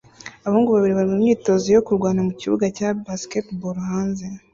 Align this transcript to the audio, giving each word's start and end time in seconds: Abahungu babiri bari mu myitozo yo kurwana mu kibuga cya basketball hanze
Abahungu 0.45 0.69
babiri 0.75 0.93
bari 0.95 1.07
mu 1.11 1.17
myitozo 1.21 1.67
yo 1.75 1.83
kurwana 1.87 2.21
mu 2.27 2.33
kibuga 2.39 2.65
cya 2.77 2.89
basketball 3.05 3.77
hanze 3.89 4.25